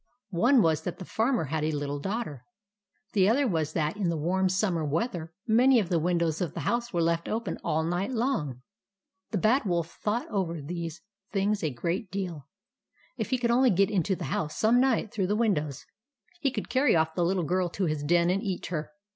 One 0.31 0.63
was 0.63 0.81
that 0.81 0.97
the 0.97 1.05
Farmer 1.05 1.43
had 1.43 1.63
a 1.63 1.71
little 1.71 1.99
daughter; 1.99 2.43
the 3.13 3.29
other 3.29 3.47
was 3.47 3.73
that, 3.73 3.95
in 3.97 4.09
the 4.09 4.17
warm 4.17 4.49
summer 4.49 4.83
weather, 4.83 5.31
many 5.45 5.79
of 5.79 5.89
the 5.89 5.99
win 5.99 6.17
dows 6.17 6.41
of 6.41 6.55
the 6.55 6.61
house 6.61 6.91
were 6.91 7.03
left 7.03 7.29
open 7.29 7.59
all 7.63 7.83
night 7.83 8.09
long. 8.09 8.63
The 9.29 9.37
Bad 9.37 9.63
Wolf 9.65 9.99
thought 10.01 10.27
over 10.29 10.59
those 10.59 11.01
things 11.31 11.63
a 11.63 11.69
great 11.71 12.09
deal. 12.09 12.47
If 13.17 13.29
he 13.29 13.37
could 13.37 13.51
only 13.51 13.69
get 13.69 13.91
into 13.91 14.15
the 14.15 14.23
house 14.33 14.57
some 14.57 14.79
night 14.79 15.13
through 15.13 15.27
the 15.27 15.35
windows, 15.35 15.85
he 16.39 16.49
could 16.49 16.67
carry 16.67 16.95
off 16.95 17.13
the 17.13 17.23
little 17.23 17.43
girl 17.43 17.69
to 17.69 17.85
his 17.85 18.01
den 18.01 18.31
and 18.31 18.41
eat 18.41 18.65
her. 18.73 18.93